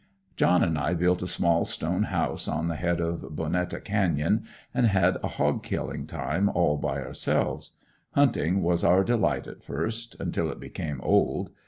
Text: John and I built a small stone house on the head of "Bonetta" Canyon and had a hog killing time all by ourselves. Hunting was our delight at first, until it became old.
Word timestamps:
John 0.35 0.63
and 0.63 0.79
I 0.79 0.95
built 0.95 1.21
a 1.21 1.27
small 1.27 1.63
stone 1.63 2.05
house 2.05 2.47
on 2.47 2.69
the 2.69 2.75
head 2.75 2.99
of 2.99 3.21
"Bonetta" 3.35 3.79
Canyon 3.83 4.45
and 4.73 4.87
had 4.87 5.17
a 5.23 5.27
hog 5.27 5.61
killing 5.61 6.07
time 6.07 6.49
all 6.49 6.77
by 6.77 6.99
ourselves. 7.03 7.73
Hunting 8.13 8.63
was 8.63 8.83
our 8.83 9.03
delight 9.03 9.45
at 9.45 9.61
first, 9.63 10.15
until 10.19 10.49
it 10.51 10.59
became 10.59 11.01
old. 11.01 11.51